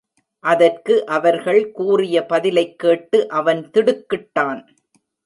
[0.39, 4.67] அதற்கு அவர்கள் கூறிய பதிலைக் கேட்டு அவன் திடுக்கிட்டான்.